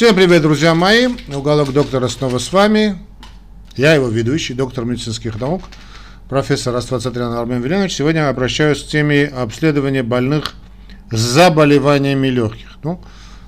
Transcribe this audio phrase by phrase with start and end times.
[0.00, 1.08] Всем привет, друзья мои.
[1.28, 2.98] Уголок доктора снова с вами.
[3.76, 5.64] Я его ведущий, доктор медицинских наук,
[6.26, 7.96] профессор Аствацатрян Армен Веленович.
[7.96, 10.54] Сегодня я обращаюсь к теме обследования больных
[11.10, 12.78] с заболеваниями легких.
[12.82, 12.98] Ну,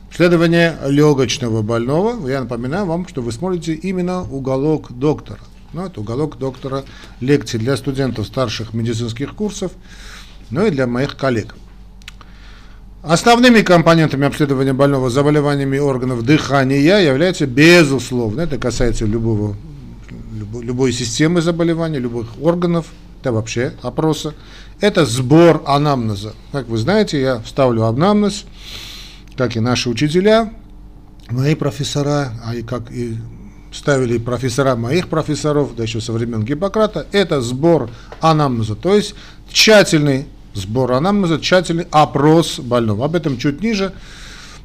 [0.08, 2.28] обследование легочного больного.
[2.28, 5.40] Я напоминаю вам, что вы смотрите именно уголок доктора.
[5.72, 6.84] Ну, это уголок доктора
[7.20, 9.72] лекций для студентов старших медицинских курсов,
[10.50, 11.54] ну и для моих коллег.
[13.02, 19.56] Основными компонентами обследования больного заболеваниями органов дыхания являются, безусловно, это касается любого,
[20.60, 22.86] любой, системы заболевания, любых органов,
[23.20, 24.34] это вообще опроса,
[24.80, 26.34] это сбор анамнеза.
[26.52, 28.44] Как вы знаете, я вставлю анамнез,
[29.36, 30.52] как и наши учителя,
[31.28, 33.16] мои профессора, а и как и
[33.72, 37.90] ставили профессора моих профессоров, да еще со времен Гиппократа, это сбор
[38.20, 39.16] анамнеза, то есть
[39.50, 43.04] тщательный сбор анамнеза, тщательный опрос больного.
[43.04, 43.92] Об этом чуть ниже.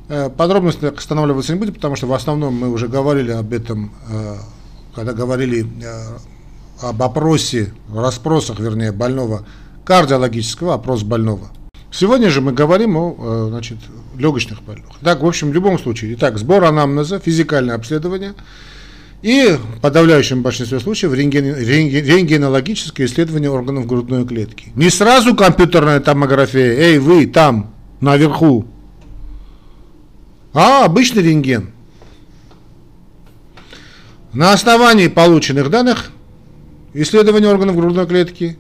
[0.10, 4.36] Э, подробности останавливаться не будем, потому что в основном мы уже говорили об этом, э,
[4.96, 6.18] когда говорили э,
[6.82, 9.46] об опросе, расспросах, вернее, больного,
[9.84, 11.50] кардиологического, опрос больного.
[11.92, 13.78] Сегодня же мы говорим о значит,
[14.18, 14.88] легочных больных.
[15.02, 18.34] Так, в общем, в любом случае, итак, сбор анамнеза, физикальное обследование–
[19.22, 24.72] и в подавляющем большинстве случаев рентген, рентген, рентгенологическое исследование органов грудной клетки.
[24.76, 28.68] Не сразу компьютерная томография, эй, вы там, наверху,
[30.54, 31.72] а обычный рентген.
[34.34, 36.12] На основании полученных данных
[36.94, 38.58] исследования органов грудной клетки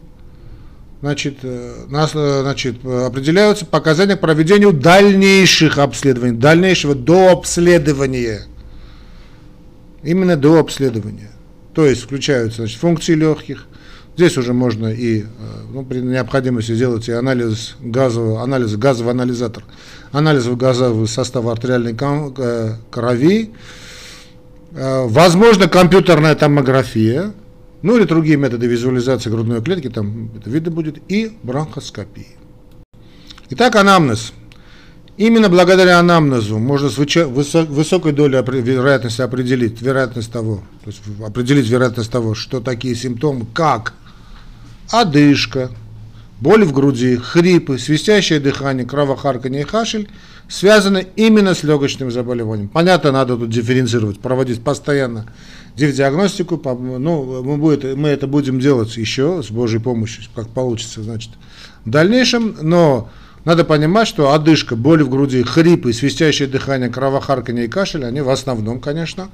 [1.02, 8.48] значит, э, нас, значит, определяются показания к проведению дальнейших обследований, дальнейшего дообследования–
[10.03, 11.31] именно до обследования.
[11.73, 13.66] То есть включаются значит, функции легких.
[14.16, 15.26] Здесь уже можно и э,
[15.72, 19.64] ну, при необходимости сделать и анализ газового, анализ, газовый анализатор,
[20.12, 23.52] анализ газового состава артериальной э, крови,
[24.72, 27.32] э, возможно компьютерная томография,
[27.84, 32.26] ну или другие методы визуализации грудной клетки, там это видно будет, и бронхоскопия.
[33.52, 34.33] Итак, анамнез.
[35.17, 42.11] Именно благодаря анамнезу можно с высокой долей вероятности определить вероятность того, то есть определить вероятность
[42.11, 43.94] того, что такие симптомы, как
[44.92, 45.72] одышка,
[46.39, 50.08] боль в груди, хрипы, свистящее дыхание, кровохарканье и кашель
[50.48, 52.70] связаны именно с легочным заболеванием.
[52.70, 55.26] Понятно, надо тут дифференцировать, проводить постоянно
[55.76, 61.32] диагностику, ну, мы, будет, мы это будем делать еще с Божьей помощью, как получится, значит,
[61.86, 63.10] в дальнейшем, но
[63.45, 68.30] надо понимать, что одышка, боль в груди, хрипы, свистящее дыхание, кровохарканье и кашель, они в
[68.30, 69.30] основном, конечно,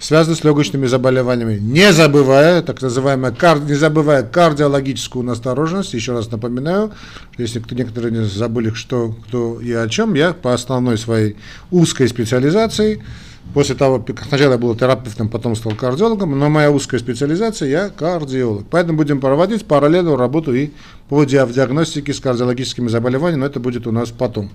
[0.00, 1.58] связаны с легочными заболеваниями.
[1.58, 3.34] Не забывая, так называемая,
[3.66, 6.92] не забывая кардиологическую настороженность, еще раз напоминаю,
[7.38, 11.36] если кто, некоторые не забыли, что, кто и о чем, я по основной своей
[11.70, 13.02] узкой специализации–
[13.54, 18.66] После того, сначала я был терапевтом, потом стал кардиологом, но моя узкая специализация, я кардиолог.
[18.70, 20.70] Поэтому будем проводить параллельную работу и
[21.08, 24.50] по диагностике с кардиологическими заболеваниями, но это будет у нас потом.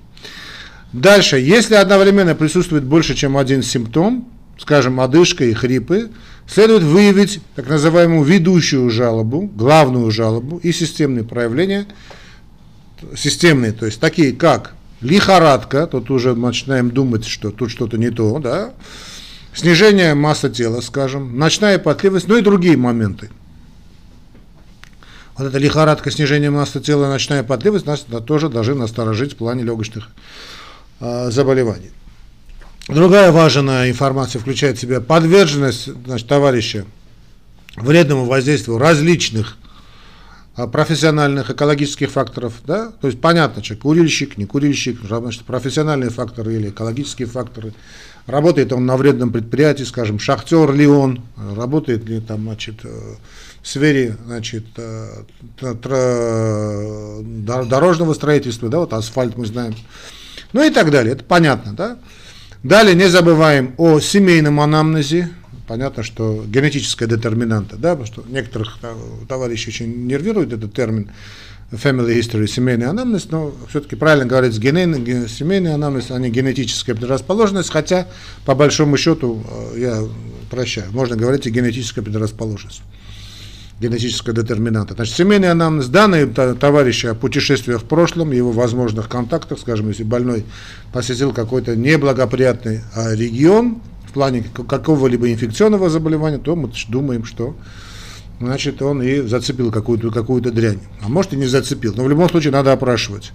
[0.93, 4.27] Дальше, если одновременно присутствует больше, чем один симптом,
[4.57, 6.09] скажем, одышка и хрипы,
[6.47, 11.85] следует выявить так называемую ведущую жалобу, главную жалобу и системные проявления,
[13.15, 18.39] системные, то есть такие как лихорадка, тут уже начинаем думать, что тут что-то не то,
[18.39, 18.73] да,
[19.53, 23.29] снижение массы тела, скажем, ночная потливость, ну и другие моменты.
[25.37, 30.09] Вот эта лихорадка, снижение массы тела, ночная потливость нас тоже должны насторожить в плане легочных
[30.99, 31.91] э, заболеваний.
[32.87, 36.85] Другая важная информация включает в себя подверженность значит, товарища
[37.75, 39.57] вредному воздействию различных
[40.65, 46.69] профессиональных экологических факторов, да, то есть понятно, что курильщик, не курильщик, значит, профессиональные факторы или
[46.69, 47.73] экологические факторы,
[48.25, 51.21] работает он на вредном предприятии, скажем, шахтер ли он,
[51.55, 52.89] работает ли там, значит, э,
[53.61, 55.23] в сфере, значит, э,
[57.21, 59.75] дорожного строительства, да, вот асфальт мы знаем,
[60.53, 61.99] ну и так далее, это понятно, да.
[62.63, 65.29] Далее не забываем о семейном анамнезе,
[65.67, 68.77] понятно, что генетическая детерминанта, да, потому что некоторых
[69.27, 71.11] товарищей очень нервирует этот термин
[71.71, 77.69] family history, семейный анамнез, но все-таки правильно говорить генейный, семейный анамнез, а не генетическая предрасположенность,
[77.69, 78.07] хотя
[78.45, 79.43] по большому счету
[79.73, 80.03] э, я
[80.49, 82.81] прощаю, можно говорить и генетическая предрасположенность
[83.79, 84.95] генетическая детерминанта.
[84.95, 90.45] Значит, семейный анамнез, данные товарища о путешествиях в прошлом, его возможных контактах, скажем, если больной
[90.91, 93.81] посетил какой-то неблагоприятный а, регион,
[94.17, 97.55] плане какого-либо инфекционного заболевания, то мы думаем, что
[98.39, 100.79] значит, он и зацепил какую-то какую дрянь.
[101.03, 101.93] А может и не зацепил.
[101.95, 103.31] Но в любом случае надо опрашивать.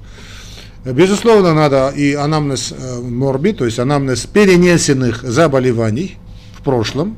[0.85, 6.17] Безусловно, надо и анамнез э, морби, то есть анамнез перенесенных заболеваний
[6.59, 7.17] в прошлом.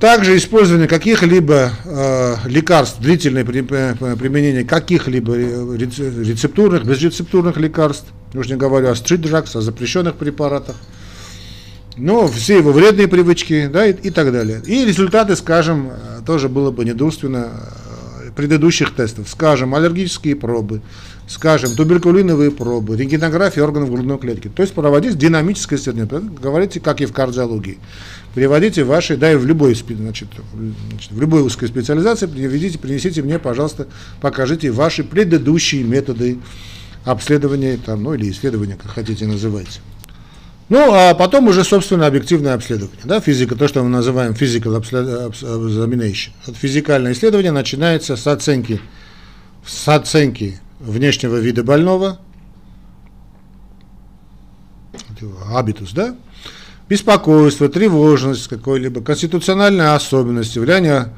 [0.00, 8.92] Также использование каких-либо э, лекарств, длительное применение каких-либо рецептурных, безрецептурных лекарств, уже не говорю о
[8.92, 10.76] drugs, о запрещенных препаратах,
[11.96, 14.62] но все его вредные привычки, да, и, и так далее.
[14.66, 17.50] И результаты, скажем, э, тоже было бы недурственно
[18.20, 20.82] э, предыдущих тестов, скажем, аллергические пробы,
[21.26, 24.48] скажем, туберкулиновые пробы, рентгенография органов грудной клетки.
[24.48, 26.30] То есть проводить динамическое исследование.
[26.40, 27.78] Говорите, как и в кардиологии.
[28.34, 30.28] Переводите ваши, да и в любой, значит,
[31.10, 33.86] в любой узкой специализации, приведите, принесите мне, пожалуйста,
[34.20, 36.38] покажите ваши предыдущие методы
[37.04, 39.80] обследования, там, ну или исследования, как хотите называть.
[40.68, 42.98] Ну, а потом уже, собственно, объективное обследование.
[43.04, 46.30] Да, физика, то, что мы называем physical examination.
[46.54, 48.80] Физикальное исследование начинается с оценки,
[49.64, 52.18] с оценки внешнего вида больного,
[55.52, 56.16] абитус, да,
[56.88, 61.12] беспокойство, тревожность какой-либо, конституциональная особенность, влияние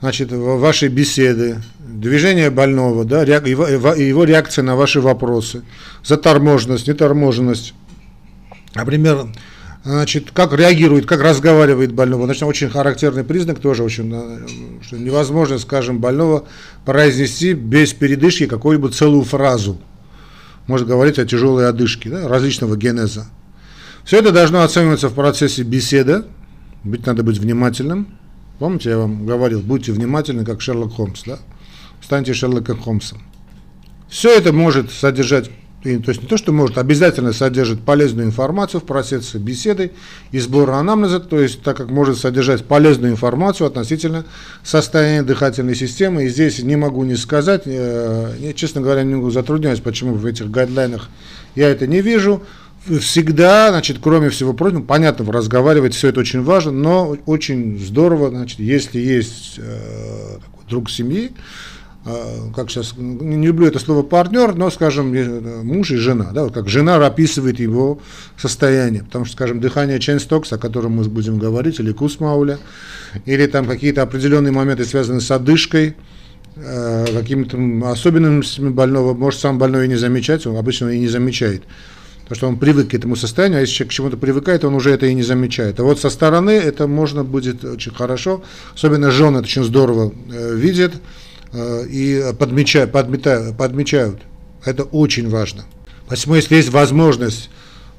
[0.00, 5.62] значит, вашей беседы, движение больного, да, его, его реакция на ваши вопросы,
[6.02, 7.74] заторможенность, неторможенность,
[8.76, 9.26] например,
[9.84, 12.24] значит, как реагирует, как разговаривает больного.
[12.24, 14.46] Значит, очень характерный признак, тоже очень, э,
[14.82, 16.46] что невозможно, скажем, больного
[16.84, 19.80] произнести без передышки какую-либо целую фразу.
[20.66, 23.26] Может говорить о тяжелой одышке, да, различного генеза.
[24.04, 26.24] Все это должно оцениваться в процессе беседы,
[26.84, 28.08] быть надо быть внимательным.
[28.58, 31.38] Помните, я вам говорил, будьте внимательны, как Шерлок Холмс, да?
[32.00, 33.22] Станьте Шерлоком Холмсом.
[34.08, 35.50] Все это может содержать,
[35.98, 39.92] то есть не то, что может, обязательно содержит полезную информацию в процессе беседы
[40.32, 44.24] и сбора анамнеза, то есть так как может содержать полезную информацию относительно
[44.62, 46.24] состояния дыхательной системы.
[46.24, 51.08] И здесь не могу не сказать, э, честно говоря, немного затрудняюсь, почему в этих гайдлайнах
[51.54, 52.42] я это не вижу
[53.00, 58.60] всегда, значит, кроме всего прочего, понятно, разговаривать, все это очень важно, но очень здорово, значит,
[58.60, 61.32] если есть э, друг семьи,
[62.54, 66.54] как сейчас, не люблю это слово партнер, но, скажем, э, муж и жена, да, вот
[66.54, 67.98] как жена описывает его
[68.38, 72.58] состояние, потому что, скажем, дыхание Ченстокс, о котором мы будем говорить, или Кусмауля,
[73.24, 75.96] или там какие-то определенные моменты, связанные с одышкой,
[76.54, 77.58] э, какими-то
[77.90, 81.64] особенностями больного, может сам больной и не замечать, он обычно и не замечает,
[82.22, 84.90] Потому что он привык к этому состоянию, а если человек к чему-то привыкает, он уже
[84.90, 85.80] это и не замечает.
[85.80, 88.44] А вот со стороны это можно будет очень хорошо,
[88.74, 90.94] особенно жены это очень здорово э, видят.
[90.94, 91.25] э,
[91.88, 94.22] и подмечают, подметают, подмечают.
[94.64, 95.64] Это очень важно.
[96.08, 97.50] Поэтому если есть возможность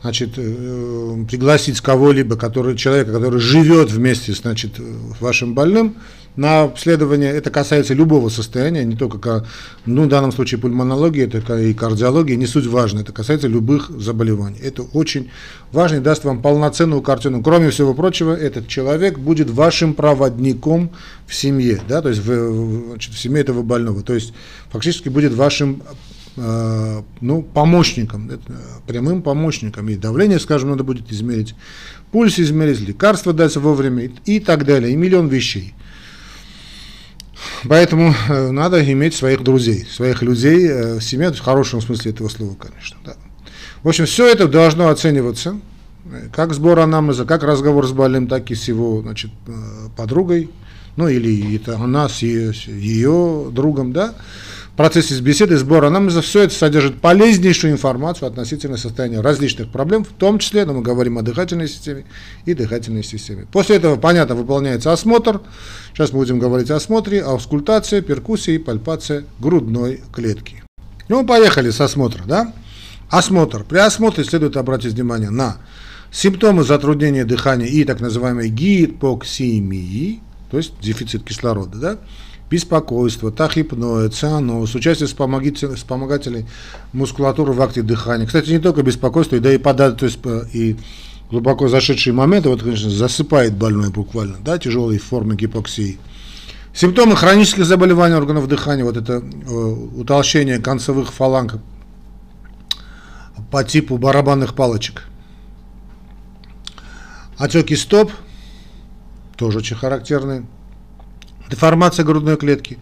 [0.02, 5.98] значит, э, пригласить кого-либо, который, человека, который живет вместе значит, с вашим больным,
[6.38, 9.46] на обследование, это касается любого состояния, не только,
[9.88, 14.60] ну, в данном случае пульмонологии, это и кардиологии, не суть важно, это касается любых заболеваний.
[14.64, 15.32] Это очень
[15.72, 17.42] важно и даст вам полноценную картину.
[17.42, 20.92] Кроме всего прочего, этот человек будет вашим проводником
[21.26, 24.34] в семье, да, то есть в, значит, в семье этого больного, то есть
[24.70, 25.82] фактически будет вашим
[26.36, 28.30] э, ну, помощником,
[28.86, 29.90] прямым помощником.
[29.90, 31.56] И давление, скажем, надо будет измерить,
[32.12, 35.74] пульс измерить, лекарства дать вовремя и так далее, и миллион вещей.
[37.68, 42.30] Поэтому э, надо иметь своих друзей, своих людей э, в семье, в хорошем смысле этого
[42.30, 42.98] слова, конечно.
[43.06, 43.16] Да.
[43.84, 45.60] В общем, все это должно оцениваться,
[46.06, 49.32] э, как сбор анамнеза, как разговор с больным, так и с его значит,
[49.96, 50.50] подругой,
[50.96, 54.16] ну или это она с ее, с ее другом, да
[54.78, 60.40] процессе беседы, сбора анамнеза, все это содержит полезнейшую информацию относительно состояния различных проблем, в том
[60.40, 62.06] числе, но мы говорим о дыхательной системе
[62.46, 63.48] и дыхательной системе.
[63.52, 65.42] После этого, понятно, выполняется осмотр.
[65.94, 70.64] Сейчас мы будем говорить о осмотре, аускультация, перкуссия и пальпация грудной клетки.
[71.10, 72.54] Ну, поехали с осмотра, да?
[73.10, 73.64] Осмотр.
[73.64, 75.58] При осмотре следует обратить внимание на
[76.12, 81.98] симптомы затруднения дыхания и так называемой гипоксимии, то есть дефицит кислорода, да?
[82.50, 86.46] Беспокойство, тахипноид, цианоз, участие вспомогателей
[86.94, 88.26] мускулатуры в акте дыхания.
[88.26, 90.20] Кстати, не только беспокойство, да и подать, то есть
[90.54, 90.78] и
[91.30, 96.00] глубоко зашедшие моменты, вот, конечно, засыпает больной буквально, да, тяжелые формы гипоксии.
[96.74, 101.56] Симптомы хронических заболеваний органов дыхания, вот это э, утолщение концевых фаланг
[103.52, 105.04] по типу барабанных палочек.
[107.38, 108.12] Отеки стоп,
[109.36, 110.46] тоже очень характерные
[111.50, 112.78] деформация грудной клетки,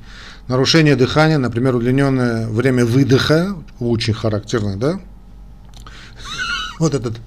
[0.47, 4.99] нарушение дыхания, например, удлиненное время выдоха, очень характерно, да?
[6.79, 7.19] Вот этот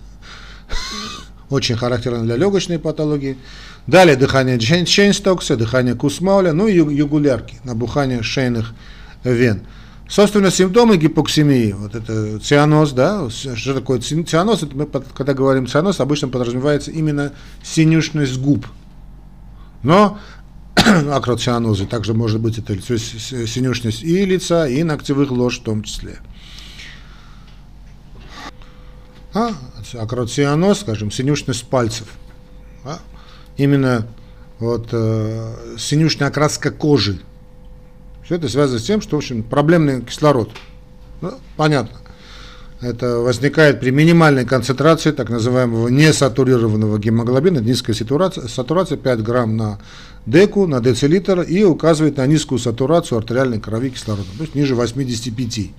[1.51, 3.39] очень характерно для легочной патологии.
[3.87, 8.75] Далее дыхание Чейна-Стокса, дыхание Куссмауля, ну и югулярки, набухание шейных
[9.25, 9.63] вен.
[10.09, 16.01] Собственно, симптомы гипоксемии, вот это цианоз, да, что такое цианоз, это мы, когда говорим цианоз,
[16.01, 18.67] обычно подразумевается именно синюшность губ.
[19.83, 20.19] Но
[21.13, 26.19] акроцианозы также может быть это синюшность и лица, и ногтевых лож в том числе.
[29.35, 29.53] А,
[29.95, 32.09] акроцианоз, скажем, синюшность пальцев.
[32.85, 32.99] А,
[33.57, 34.07] именно
[34.59, 37.21] вот э, синюшная окраска кожи,
[38.25, 40.51] все это связано с тем, что, в общем, проблемный кислород.
[41.21, 41.99] Ну, понятно.
[42.81, 49.81] Это возникает при минимальной концентрации так называемого несатурированного гемоглобина, низкая сатурация, сатурация 5 грамм на
[50.27, 55.71] деку, на децилитр, и указывает на низкую сатурацию артериальной крови кислорода, то есть ниже 85.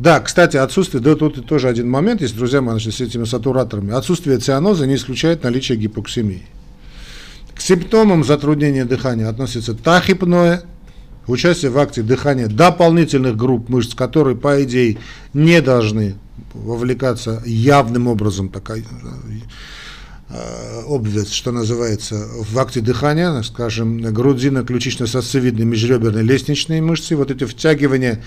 [0.00, 3.92] Да, кстати, отсутствие, да, тут тоже один момент есть, друзья мои, значит, с этими сатураторами.
[3.92, 6.42] Отсутствие цианоза не исключает наличие гипоксемии.
[7.54, 10.64] К симптомам затруднения дыхания относятся тахипное,
[11.26, 14.98] участие в акте дыхания дополнительных групп мышц, которые, по идее,
[15.32, 16.16] не должны
[16.54, 18.82] вовлекаться явным образом, такая
[20.28, 28.22] э, обвес, что называется, в акте дыхания, скажем, грудино-ключично-сосцевидные межреберные лестничные мышцы, вот эти втягивания,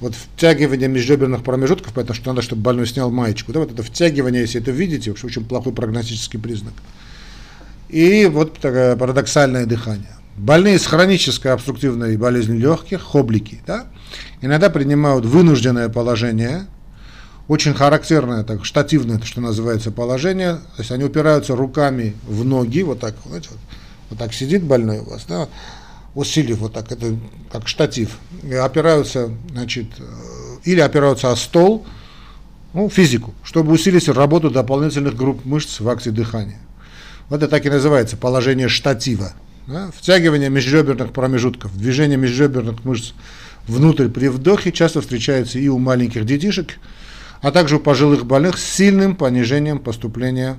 [0.00, 4.42] вот втягивание межреберных промежутков, потому что надо, чтобы больной снял маечку, да, вот это втягивание,
[4.42, 6.74] если это видите, очень плохой прогностический признак.
[7.88, 10.16] И вот такое парадоксальное дыхание.
[10.36, 13.86] Больные с хронической обструктивной болезнью легких, хоблики, да,
[14.40, 16.66] иногда принимают вынужденное положение,
[17.48, 22.82] очень характерное, так, штативное, то, что называется, положение, то есть они упираются руками в ноги,
[22.82, 23.58] вот так, знаете, вот,
[24.10, 25.48] вот так сидит больной у вас, да,
[26.14, 27.14] усилив вот так, это
[27.50, 30.02] как штатив, и опираются, значит, э,
[30.64, 31.84] или опираются о стол,
[32.72, 36.58] ну, физику, чтобы усилить работу дополнительных групп мышц в акте дыхания.
[37.28, 39.34] Вот это так и называется положение штатива.
[39.66, 39.90] Да?
[39.96, 43.12] Втягивание межреберных промежутков, движение межреберных мышц
[43.68, 46.78] внутрь при вдохе часто встречается и у маленьких детишек,
[47.40, 50.58] а также у пожилых больных с сильным понижением поступления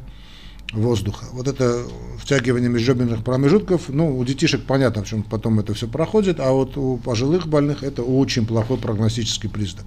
[0.71, 1.25] воздуха.
[1.33, 1.83] Вот это
[2.17, 6.77] втягивание межреберных промежутков, ну, у детишек понятно, в чем потом это все проходит, а вот
[6.77, 9.85] у пожилых больных это очень плохой прогностический признак.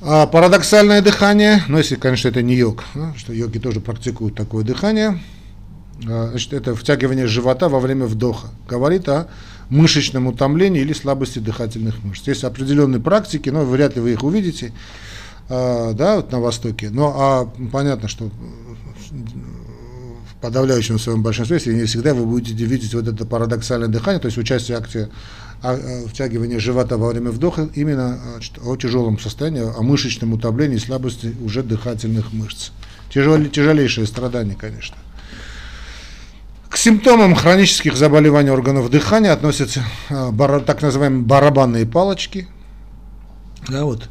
[0.00, 4.64] А парадоксальное дыхание, ну, если, конечно, это не йог, да, что йоги тоже практикуют такое
[4.64, 5.20] дыхание–
[6.02, 8.48] значит, это втягивание живота во время вдоха.
[8.68, 9.28] Говорит о
[9.70, 12.26] мышечном утомлении или слабости дыхательных мышц.
[12.26, 14.72] Есть определенные практики, но вряд ли вы их увидите,
[15.48, 16.90] а, да, вот на Востоке.
[16.90, 18.30] Но а, понятно, что
[20.30, 24.26] в подавляющем своем большинстве, если не всегда вы будете видеть вот это парадоксальное дыхание, то
[24.26, 25.08] есть участие акции
[26.08, 28.18] втягивания живота во время вдоха именно
[28.64, 32.72] о тяжелом состоянии, о мышечном утомлении и слабости уже дыхательных мышц.
[33.10, 34.96] Тяжел, тяжелейшее страдание, конечно.
[36.72, 40.32] К симптомам хронических заболеваний органов дыхания относятся э,
[40.66, 42.48] так называемые барабанные палочки.
[43.68, 44.08] Да, вот,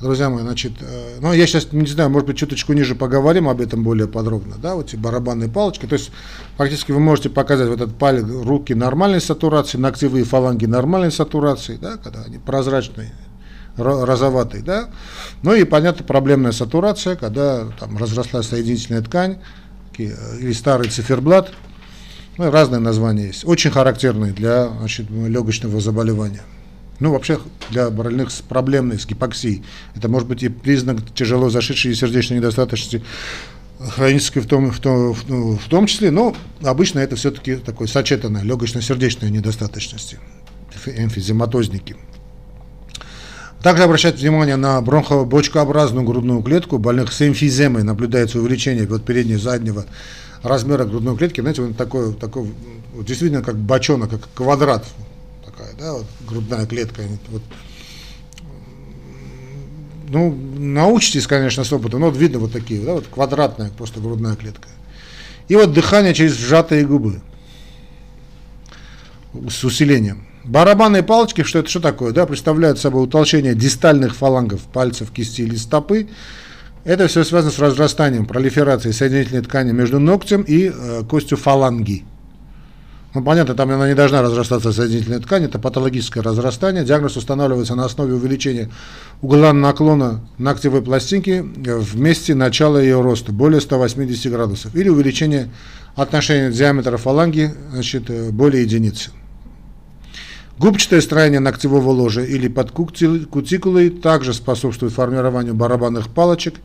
[0.00, 3.60] друзья мои, значит, э, ну, я сейчас, не знаю, может быть, чуточку ниже поговорим об
[3.60, 6.10] этом более подробно, да, вот эти барабанные палочки, то есть,
[6.56, 11.98] фактически вы можете показать вот этот палец, руки нормальной сатурации, ногтевые фаланги нормальной сатурации, да,
[11.98, 13.12] когда они прозрачные,
[13.76, 14.88] розоватые, да,
[15.42, 19.40] ну и, понятно, проблемная сатурация, когда там разрослась соединительная ткань,
[19.98, 21.52] э, или старый циферблат,
[22.38, 23.44] ну, разные названия есть.
[23.44, 26.42] Очень характерные для значит, легочного заболевания.
[27.00, 27.38] Ну, вообще,
[27.70, 29.64] для больных с проблемной, с гипоксией.
[29.94, 33.02] Это может быть и признак тяжело зашедшей сердечной недостаточности,
[33.78, 37.86] хронической в том, в том, в, ну, в том числе, но обычно это все-таки такой
[37.86, 40.18] сочетанная легочно-сердечная недостаточности,
[40.86, 41.96] эмфизематозники.
[43.62, 46.78] Также обращать внимание на бронхобочкообразную грудную клетку.
[46.78, 49.84] Больных с эмфиземой наблюдается увеличение вот переднего заднего
[50.42, 52.52] размера грудной клетки, знаете, он такой, такой
[52.94, 54.84] вот действительно как бочонок, как квадрат,
[55.44, 57.02] такая, да, вот грудная клетка.
[57.28, 57.42] Вот.
[60.08, 64.36] Ну, научитесь, конечно, с опытом, но вот видно вот такие, да, вот квадратная просто грудная
[64.36, 64.68] клетка.
[65.48, 67.20] И вот дыхание через сжатые губы
[69.50, 70.26] с усилением.
[70.44, 72.12] Барабанные палочки, что это что такое?
[72.12, 76.08] Да, представляют собой утолщение дистальных фалангов пальцев, кисти или стопы,
[76.84, 82.04] это все связано с разрастанием, пролиферацией соединительной ткани между ногтем и э, костью фаланги.
[83.14, 86.84] Ну, понятно, там она не должна разрастаться соединительная ткань, это патологическое разрастание.
[86.84, 88.70] Диагноз устанавливается на основе увеличения
[89.22, 95.48] угла наклона ногтевой пластинки в месте начала ее роста, более 180 градусов, или увеличение
[95.96, 99.10] отношения диаметра фаланги значит, э, более единицы.
[100.58, 106.56] Губчатое строение ногтевого ложа или под кутикулой также способствует формированию барабанных палочек.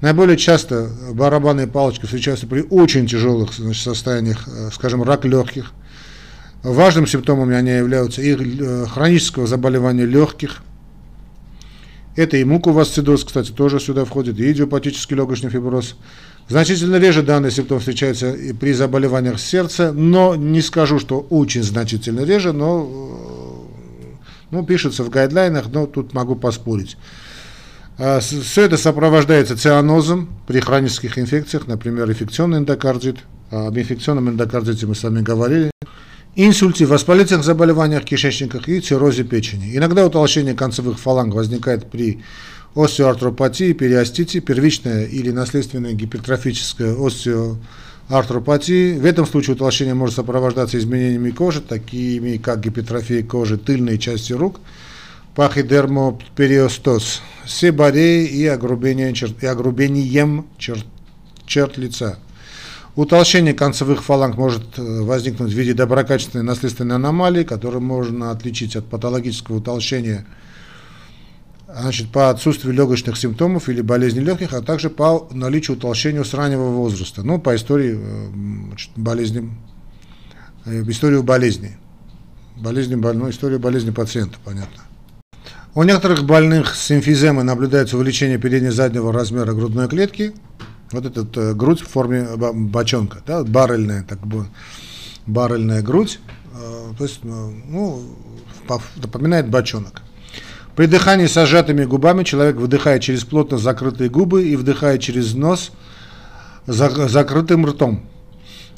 [0.00, 5.72] Наиболее часто барабанные палочки встречаются при очень тяжелых значит, состояниях, э, скажем, рак легких,
[6.62, 10.62] Важным симптомами они являются и э, хронического заболевания легких,
[12.16, 15.96] это и муковасцидоз, кстати, тоже сюда входит, и идиопатический легочный фиброз.
[16.48, 22.20] Значительно реже данный симптом встречается и при заболеваниях сердца, но не скажу, что очень значительно
[22.24, 22.82] реже, но
[24.50, 26.96] ну, пишется в гайдлайнах, но тут могу поспорить.
[27.98, 33.18] А, Все это сопровождается цианозом при хронических инфекциях, например, инфекционный эндокардит.
[33.50, 35.70] А, об инфекционном эндокардите мы с вами говорили.
[36.36, 39.76] Инсульте, воспалительных заболеваниях кишечника и циррозе печени.
[39.76, 42.22] Иногда утолщение концевых фаланг возникает при
[42.74, 46.94] остеоартропатии, периостите, первичная или наследственная гипертрофическая
[48.10, 48.98] остеоартропатии.
[48.98, 54.60] В этом случае утолщение может сопровождаться изменениями кожи, такими как гипертрофия кожи тыльной части рук,
[55.36, 60.84] пахидермопериостоз, себореи и, огрубение, и огрубением черт,
[61.46, 62.18] черт лица.
[62.96, 68.86] Утолщение концевых фаланг может э, возникнуть в виде доброкачественной наследственной аномалии, которую можно отличить от
[68.86, 70.26] патологического утолщения
[71.78, 76.70] значит, по отсутствию легочных симптомов или болезни легких, а также по наличию утолщения с раннего
[76.70, 77.22] возраста.
[77.22, 78.30] Ну, по истории э,
[78.68, 79.50] значит, болезни,
[80.64, 81.76] э, историю болезни.
[82.56, 84.82] Болезни, ну, историю болезни пациента, понятно.
[85.74, 90.34] У некоторых больных с эмфиземой наблюдается увеличение передне-заднего размера грудной клетки,
[90.90, 94.46] вот этот э, грудь в форме бочонка, да, баррельная, так бы,
[95.26, 96.18] баррельная грудь,
[96.54, 98.02] э, то есть, э, ну,
[98.96, 100.02] напоминает бочонок.
[100.80, 105.72] При дыхании с сжатыми губами человек выдыхает через плотно закрытые губы и вдыхает через нос
[106.66, 108.06] за, закрытым ртом.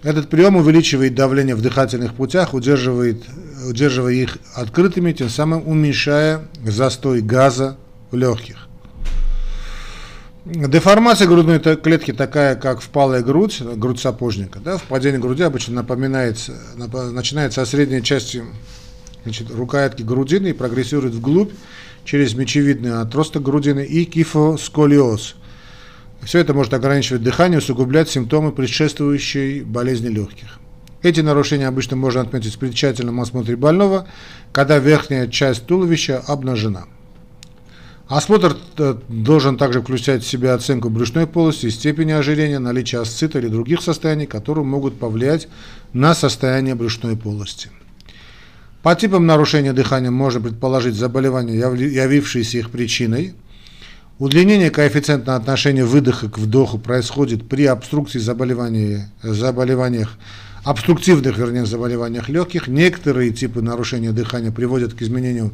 [0.02, 3.22] Этот прием увеличивает давление в дыхательных путях, удерживает,
[3.68, 7.76] удерживая их открытыми, тем самым уменьшая застой газа
[8.10, 8.66] в легких.
[10.44, 14.58] Деформация грудной клетки такая, как впалая грудь, грудь сапожника.
[14.58, 18.42] Да, впадение груди обычно напоминает, начинается со средней части
[19.22, 21.52] значит, рукоятки грудины и прогрессирует вглубь
[22.04, 25.36] через мечевидный отросток грудины и кифосколиоз.
[26.22, 30.58] Все это может ограничивать дыхание, усугублять симптомы предшествующей болезни легких.
[31.02, 34.06] Эти нарушения обычно можно отметить при тщательном осмотре больного,
[34.52, 36.84] когда верхняя часть туловища обнажена.
[38.06, 43.48] Осмотр э, должен также включать в себя оценку брюшной полости, степени ожирения, наличия асцита или
[43.48, 45.48] других состояний, которые могут повлиять
[45.92, 47.70] на состояние брюшной полости.
[48.82, 53.34] По типам нарушения дыхания можно предположить заболевания, явившиеся их причиной.
[54.18, 60.18] Удлинение коэффициента отношения выдоха к вдоху происходит при обструкции заболеваний, заболеваниях,
[60.64, 62.66] обструктивных, вернее, заболеваниях легких.
[62.66, 65.52] Некоторые типы нарушения дыхания приводят к изменению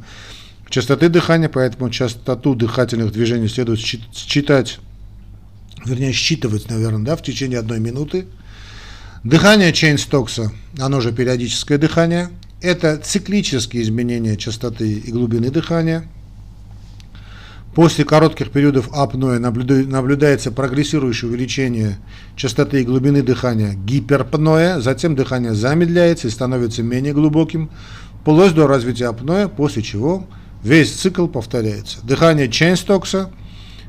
[0.70, 4.80] частоты дыхания, поэтому частоту дыхательных движений следует считать,
[5.84, 8.26] вернее считывать, наверное, да, в течение одной минуты.
[9.22, 16.08] Дыхание Чейна-Стокса, оно же периодическое дыхание, это циклические изменения частоты и глубины дыхания.
[17.74, 21.98] После коротких периодов апноэ наблюдается прогрессирующее увеличение
[22.34, 27.70] частоты и глубины дыхания гиперпноэ, затем дыхание замедляется и становится менее глубоким,
[28.20, 30.26] вплоть до развития апноэ, после чего
[30.62, 31.98] Весь цикл повторяется.
[32.02, 33.30] Дыхание Чейна-Стокса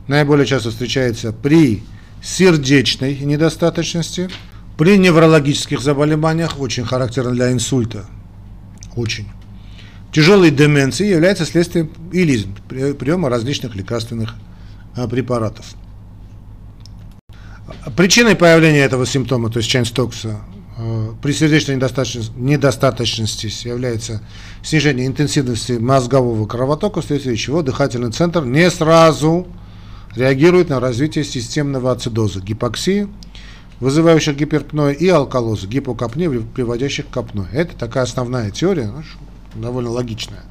[0.08, 1.84] наиболее часто встречается при
[2.22, 4.30] сердечной недостаточности,
[4.78, 8.06] при неврологических заболеваниях, очень характерно для инсульта,
[8.96, 9.28] очень.
[10.12, 12.46] Тяжелой деменции является следствием или
[12.94, 14.36] приема различных лекарственных
[14.96, 15.66] а, препаратов.
[17.96, 20.40] Причиной появления этого симптома, то есть Чейна-Стокса,
[20.82, 24.22] Э, при сердечной недостаточности, недостаточности является
[24.64, 29.46] снижение интенсивности мозгового кровотока, вследствие чего дыхательный центр не сразу
[30.16, 33.10] реагирует на развитие системного ацидоза, гипоксии,
[33.80, 37.50] вызывающих гиперпноэ, и алкалоза, гипокапнии, приводящих к апноэ.
[37.52, 38.92] Это такая основная теория,
[39.56, 40.44] ну, довольно логичная.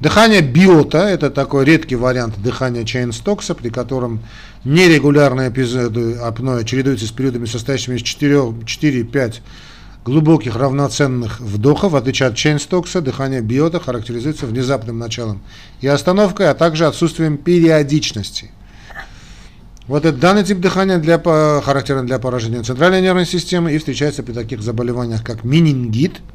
[0.00, 4.20] Дыхание Биота– это такой редкий вариант дыхания Чейна-Стокса, при котором
[4.64, 9.40] нерегулярные эпизоды апноэ чередуются с периодами, состоящими из 4-5
[10.04, 11.92] глубоких равноценных вдохов.
[11.92, 15.40] В отличие от Чейна-Стокса, дыхание Биота характеризуется внезапным началом
[15.80, 18.50] и остановкой, а также отсутствием периодичности.
[19.86, 24.32] Вот этот данный тип дыхания для, характерен для поражения центральной нервной системы и встречается при
[24.32, 26.20] таких заболеваниях, как менингит–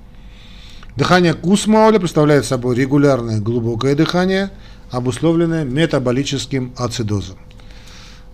[0.99, 4.51] Дыхание Кусмауля представляет собой регулярное глубокое дыхание,
[4.91, 7.37] обусловленное метаболическим ацидозом.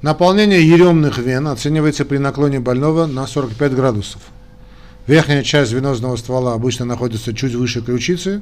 [0.02, 4.22] Наполнение еремных вен оценивается при наклоне больного на 45 градусов.
[5.06, 8.42] Верхняя часть венозного ствола обычно находится чуть выше ключицы,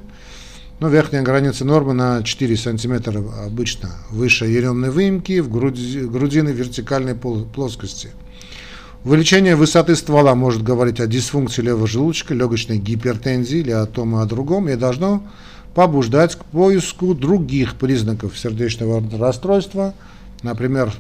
[0.80, 7.16] но верхняя граница нормы на 4 см обычно выше еремной выемки в груди, грудины вертикальной
[7.16, 8.10] плоскости.
[9.06, 14.22] Увеличение высоты ствола может говорить о дисфункции левого желудочка, легочной гипертензии или о том и
[14.22, 15.24] о другом, и должно
[15.76, 19.94] побуждать к поиску других признаков сердечного расстройства,
[20.42, 20.94] например,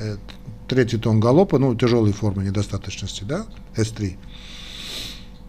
[0.00, 0.16] э,
[0.68, 3.44] третий тон галопа, ну, тяжелой формы недостаточности, да,
[3.76, 4.16] S3,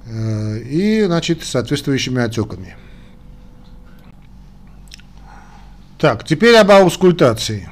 [0.06, 2.76] э, и, значит, соответствующими отеками.
[5.98, 7.68] Так, теперь об аускультации.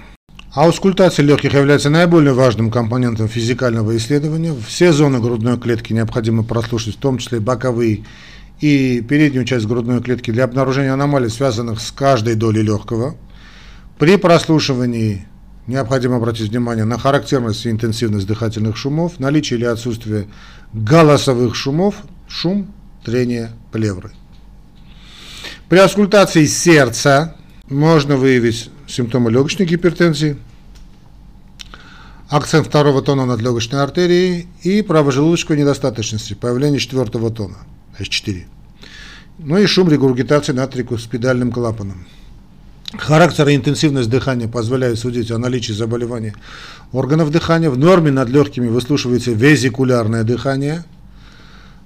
[0.51, 4.55] Аускультация легких является наиболее важным компонентом физикального исследования.
[4.67, 8.03] Все зоны грудной клетки необходимо прослушать, в том числе боковые
[8.61, 13.15] и переднюю часть грудной клетки для обнаружения аномалий, связанных с каждой долей легкого.
[13.99, 15.27] При прослушивании
[15.67, 20.29] необходимо обратить внимание на характерность и интенсивность дыхательных шумов, наличие или отсутствие
[20.73, 21.95] голосовых шумов,
[22.27, 24.13] шум, трение плевры.
[25.69, 27.35] При аускультации сердца
[27.69, 30.38] можно выявить симптомы легочной гипертензии,
[32.30, 37.58] акцент второго тона над легочной артерией и правожелудочковой недостаточности, появление четвертого тона,
[37.99, 38.43] H4.
[39.39, 42.06] Ну и шум регургитации над трикуспидальным клапаном.
[42.97, 46.34] Характер и интенсивность дыхания позволяют судить о наличии заболевания
[46.93, 47.69] органов дыхания.
[47.69, 50.86] В норме над легкими выслушивается везикулярное дыхание.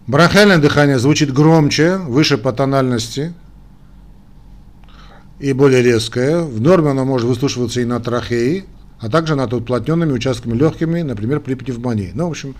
[0.05, 3.33] Бронхиальное дыхание звучит громче, выше по тональности,
[5.39, 6.41] и более резкое.
[6.41, 8.65] В норме оно может выслушиваться и на трахеи,
[8.99, 12.11] а также над уплотненными участками легкими, например, при пневмонии.
[12.13, 12.55] Ну, в общем,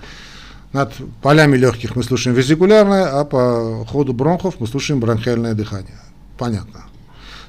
[0.72, 6.00] над полями легких мы слушаем везикулярное, а по ходу бронхов мы слушаем бронхиальное дыхание.
[6.38, 6.86] Понятно.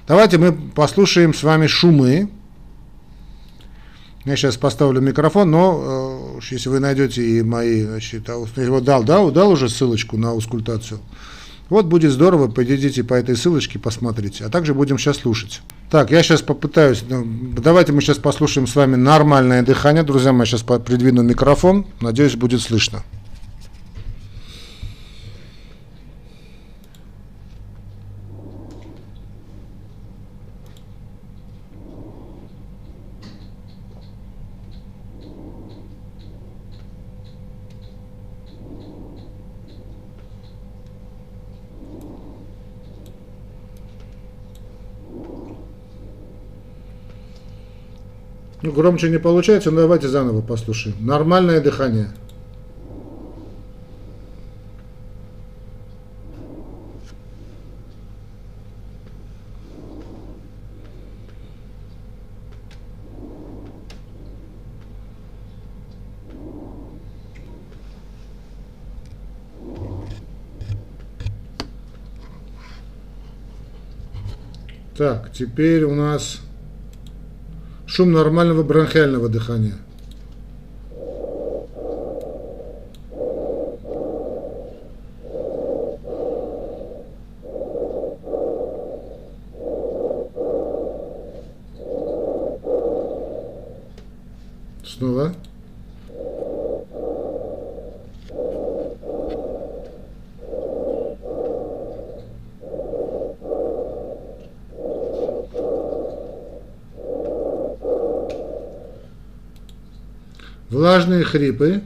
[0.08, 2.30] Давайте мы послушаем с вами шумы.
[4.24, 9.02] Я сейчас поставлю микрофон, но э, если вы найдете и мои, значит, я его дал,
[9.02, 11.00] да, дал уже ссылочку на аускультацию.
[11.70, 14.44] Вот будет здорово, подойдите по этой ссылочке, посмотрите.
[14.44, 15.62] А также будем сейчас слушать.
[15.88, 17.24] Так, я сейчас попытаюсь, ну,
[17.56, 20.02] давайте мы сейчас послушаем с вами нормальное дыхание.
[20.02, 23.02] Друзья мои, сейчас придвину микрофон, надеюсь, будет слышно.
[48.62, 50.96] Ну, громче не получается, но давайте заново послушаем.
[51.00, 52.08] Нормальное дыхание.
[74.98, 76.42] Так, теперь у нас
[78.00, 79.74] шум нормального бронхиального дыхания.
[94.82, 95.34] Снова.
[110.80, 111.82] Влажные хрипы,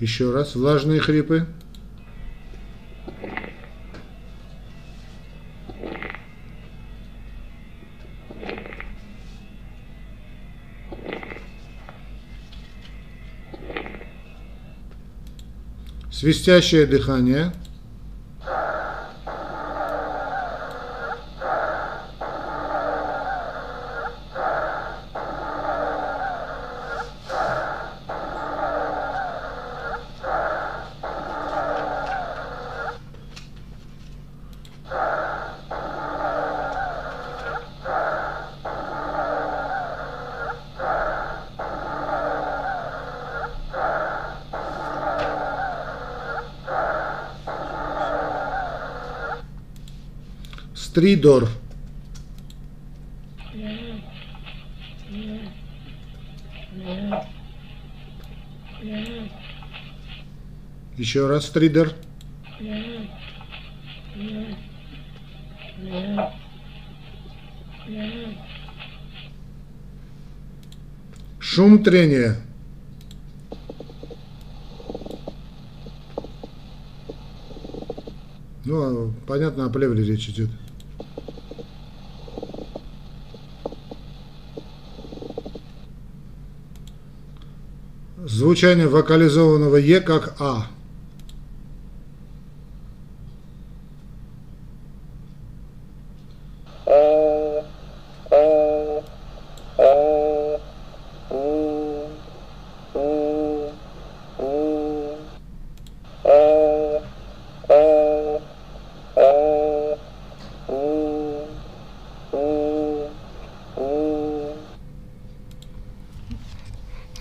[0.00, 1.46] Еще раз, влажные хрипы.
[16.28, 17.52] Свистящее дыхание.
[50.88, 51.50] Стридор.
[60.96, 61.92] Еще раз, Стридор.
[71.38, 72.36] Шум трения.
[78.64, 80.48] Ну, а, понятно, о плевре речь идет.
[88.48, 90.77] Звучание вокализованного Е как А.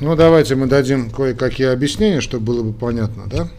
[0.08, 3.50] Ну, давайте мы дадим кое-какие объяснения, чтобы было бы понятно, да?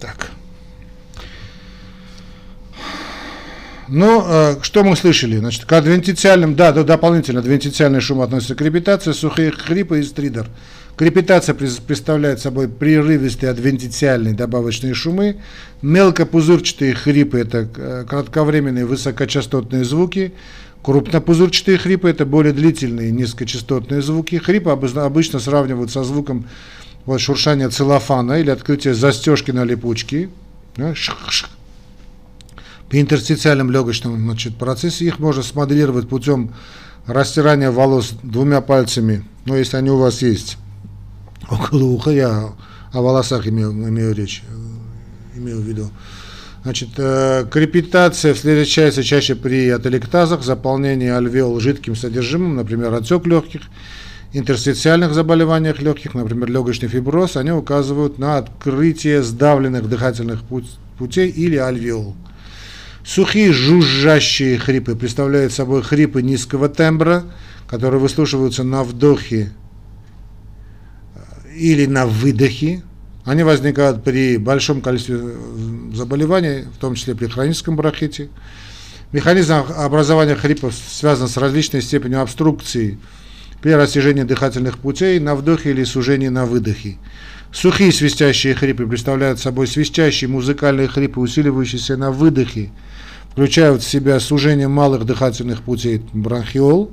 [0.00, 0.30] Так.
[3.88, 5.36] Ну, э, что мы слышали?
[5.36, 10.48] Значит, к адвентициальным, да, да, дополнительно адвентициальный шум относится к репетации, сухие хрипы и стридер.
[10.96, 15.36] Крепитация представляет собой прерывистые адвентициальные добавочные шумы.
[15.82, 20.32] Мелкопузырчатые хрипы– это э, кратковременные высокочастотные звуки.
[20.82, 24.36] Крупнопузырчатые хрипы– это более длительные низкочастотные звуки.
[24.36, 26.46] Хрипы обычно сравнивают со звуком
[27.06, 30.28] вот, шуршания целлофана или открытия застежки на липучке.
[30.76, 30.94] Да?
[32.90, 36.52] По интерстициальном легочном значит, процессе их можно смоделировать путем
[37.06, 40.56] растирания волос двумя пальцами, ну, если они у вас есть,
[41.50, 42.52] около уха, я
[42.92, 44.42] о волосах имею, имею речь,
[45.34, 45.90] имею в виду.
[46.62, 53.62] Значит, э, крепитация встречается чаще при ателектазах, заполнении альвеол жидким содержимым, например, отек легких,
[54.32, 60.42] интерстициальных заболеваниях легких, например, легочный фиброз, они указывают на открытие сдавленных дыхательных
[60.98, 62.14] путей или альвеол.
[63.04, 67.24] Сухие жужжащие хрипы представляют собой хрипы низкого тембра,
[67.66, 69.50] которые выслушиваются на вдохе
[71.16, 72.84] э, или на выдохе,
[73.24, 75.20] они возникают при большом количестве
[75.94, 78.28] заболеваний, в том числе при хроническом бронхите.
[79.12, 82.98] Механизм образования хрипов связан с различной степенью обструкции
[83.60, 86.96] при растяжении дыхательных путей на вдохе или сужении на выдохе.
[87.52, 92.70] Сухие свистящие хрипы представляют собой свистящие музыкальные хрипы, усиливающиеся на выдохе,
[93.30, 96.90] включают в себя сужение малых дыхательных путей бронхиол,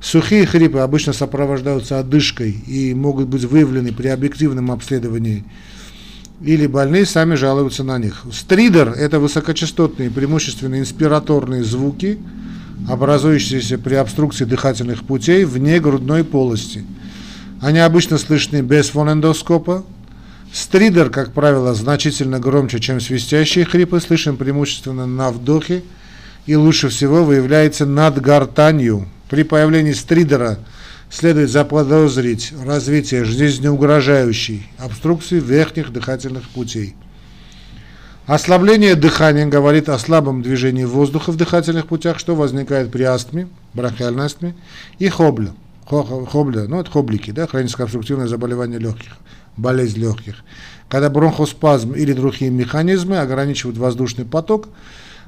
[0.00, 5.44] Сухие хрипы обычно сопровождаются одышкой и могут быть выявлены при объективном обследовании
[6.42, 8.22] или больные сами жалуются на них.
[8.32, 12.18] Стридер– это высокочастотные, преимущественно инспираторные звуки,
[12.88, 16.84] образующиеся при обструкции дыхательных путей вне грудной полости.
[17.60, 19.84] Они обычно слышны без фонендоскопа.
[20.52, 25.82] Стридер, как правило, значительно громче, чем свистящие хрипы, слышен преимущественно на вдохе
[26.46, 30.58] и лучше всего выявляется над гортанью, при появлении стридера
[31.10, 36.94] следует заподозрить развитие жизнеугрожающей обструкции верхних дыхательных путей.
[38.26, 44.24] Ослабление дыхания говорит о слабом движении воздуха в дыхательных путях, что возникает при астме, бронхиальной
[44.24, 44.54] астме
[44.98, 45.50] и хобле.
[45.86, 49.12] Хобля, ну это хоблики, да, хроническое обструктивное заболевание легких,
[49.58, 50.36] болезнь легких.
[50.88, 54.68] Когда бронхоспазм или другие механизмы ограничивают воздушный поток,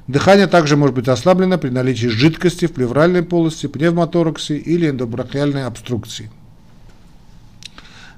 [0.09, 6.31] Дыхание также может быть ослаблено при наличии жидкости в плевральной полости, пневмотораксе или эндобрахиальной обструкции.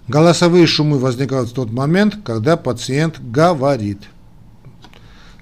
[0.06, 4.02] Голосовые шумы возникают в тот момент, когда пациент говорит.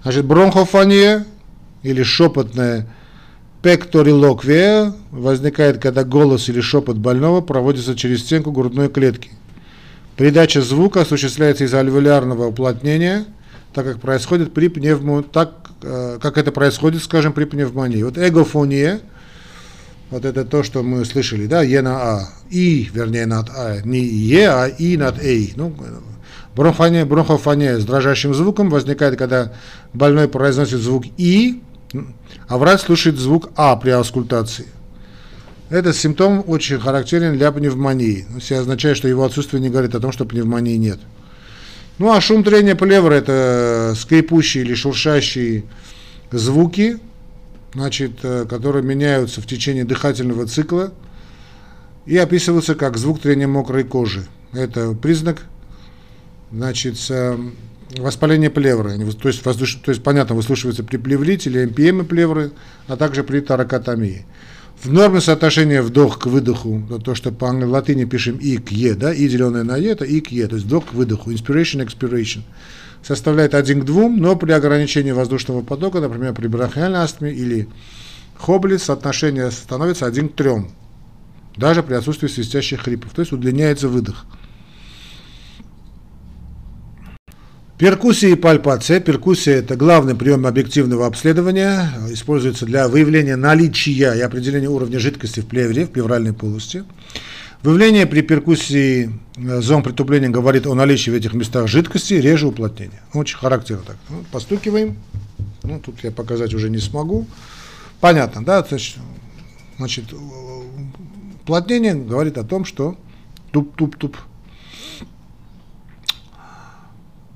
[0.02, 1.26] Значит, бронхофония
[1.82, 2.86] или шепотная
[3.62, 9.30] пекторилоквия возникает, когда голос или шепот больного проводится через стенку грудной клетки.
[10.16, 13.24] Передача звука осуществляется из альвеолярного уплотнения,
[13.74, 15.65] так как происходит при пневмо, так
[16.20, 18.02] как это происходит, скажем, при пневмонии.
[18.02, 19.00] Вот эгофония,
[20.10, 24.00] вот это то, что мы слышали, да, Е на А, И, вернее, над А, не
[24.00, 25.52] Е, а И над Эй.
[25.56, 25.74] Ну,
[26.54, 29.52] бронхофония, бронхофония с дрожащим звуком возникает, когда
[29.92, 31.62] больной произносит звук И,
[32.48, 34.66] а врач слушает звук А при аускультации.
[35.68, 38.26] Этот симптом очень характерен для пневмонии.
[38.36, 41.00] Это означает, что его отсутствие не говорит о том, что пневмонии нет.
[41.98, 45.64] Ну а шум трения плевры это скрипущие или шуршащие
[46.30, 46.98] звуки,
[47.72, 50.92] значит, э, которые меняются в течение дыхательного цикла
[52.04, 54.26] и описываются как звук трения мокрой кожи.
[54.52, 55.42] Это признак,
[56.52, 56.96] значит,
[57.98, 58.98] воспаления плевры.
[59.14, 59.76] То есть, воздуш...
[59.76, 62.52] то есть понятно, выслушивается при плеврите или МПМ плевры,
[62.86, 64.26] а также при таракотомии.
[64.82, 69.12] В норме соотношения вдох к выдоху, то, что по латыни пишем и к е, да,
[69.12, 72.42] и деленное на е, это и к е, то есть вдох к выдоху, inspiration, expiration,
[73.02, 77.68] составляет 1 к 2, но при ограничении воздушного потока, например, при бронхиальной астме или
[78.36, 80.50] хобли, соотношение становится 1 к 3,
[81.56, 84.26] даже при отсутствии свистящих хрипов, то есть удлиняется выдох.
[87.78, 89.00] Перкуссия и пальпация.
[89.00, 91.92] Перкуссия– это главный прием объективного обследования.
[92.08, 96.84] Используется для выявления наличия и определения уровня жидкости в плевре, в плевральной полости.
[97.62, 103.02] Выявление при перкуссии э, зон притупления говорит о наличии в этих местах жидкости, реже уплотнения.
[103.12, 103.96] Очень характерно так.
[104.08, 104.96] Ну, постукиваем.
[105.62, 107.26] Ну, тут я показать уже не смогу.
[108.00, 108.64] Понятно, да?
[108.66, 108.96] Значит,
[109.76, 110.04] значит
[111.42, 112.96] уплотнение говорит о том, что
[113.52, 114.16] туп-туп-туп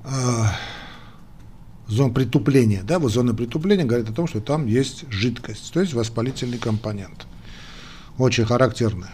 [1.87, 5.93] зон притупления, да, вот зона притупления говорит о том, что там есть жидкость, то есть
[5.93, 7.25] воспалительный компонент.
[8.17, 9.11] Очень характерная.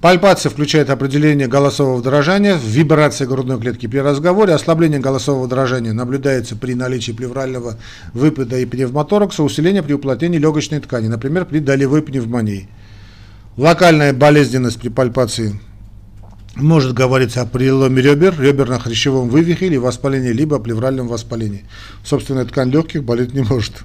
[0.00, 6.74] Пальпация включает определение голосового дрожания, вибрация грудной клетки при разговоре, ослабление голосового дрожания наблюдается при
[6.74, 7.78] наличии плеврального
[8.12, 12.68] выпада и пневмоторакса, усиление при уплотнении легочной ткани, например, при долевой пневмонии.
[13.56, 15.58] Локальная болезненность при пальпации
[16.58, 21.64] может говориться о переломе ребер, реберно-хрящевом вывихе или воспалении, либо плевральном воспалении.
[22.04, 23.84] Собственная ткань легких болеть не может.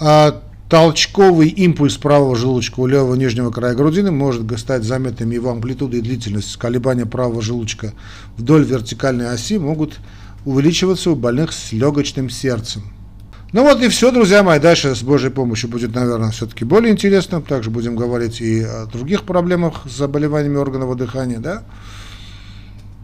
[0.00, 5.98] А толчковый импульс правого желудочка у левого нижнего края грудины может стать заметным его амплитуда
[5.98, 6.56] и длительность.
[6.56, 7.92] Колебания правого желудочка
[8.36, 9.98] вдоль вертикальной оси могут
[10.44, 12.95] увеличиваться у больных с легочным сердцем.
[13.56, 14.58] Ну вот и все, друзья мои.
[14.58, 17.40] Дальше с Божьей помощью будет, наверное, все-таки более интересно.
[17.40, 21.62] Также будем говорить и о других проблемах с заболеваниями органов дыхания, да.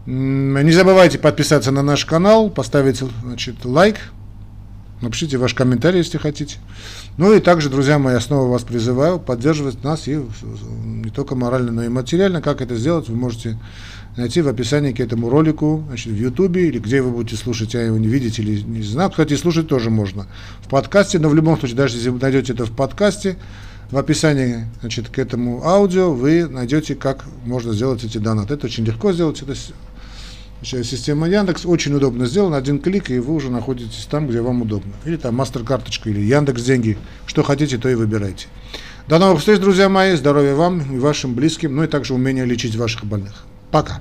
[0.05, 3.95] Не забывайте подписаться на наш канал, поставить значит, лайк,
[5.01, 6.59] напишите ваш комментарий, если хотите.
[7.17, 10.23] Ну и также, друзья мои, я снова вас призываю поддерживать нас и
[10.85, 12.43] не только морально, но и материально.
[12.43, 13.57] Как это сделать, вы можете
[14.17, 17.81] найти в описании к этому ролику, значит, в Ютубе или где вы будете слушать, я
[17.81, 19.09] его не видите или не знаю.
[19.09, 20.27] Кстати, слушать тоже можно
[20.61, 23.37] в подкасте, но в любом случае, даже если вы найдете это в подкасте,
[23.91, 28.55] в описании значит, к этому аудио вы найдете, как можно сделать эти донаты.
[28.55, 29.41] Это очень легко сделать.
[29.41, 29.53] Это
[30.57, 32.57] значит, система Яндекс очень удобно сделана.
[32.57, 34.93] Один клик, и вы уже находитесь там, где вам удобно.
[35.05, 36.97] Или там мастер-карточка, или Яндекс деньги.
[37.27, 38.47] Что хотите, то и выбирайте.
[39.07, 40.15] До новых встреч, друзья мои.
[40.15, 43.45] Здоровья вам и вашим близким, ну и также умения лечить ваших больных.
[43.73, 43.99] Пока.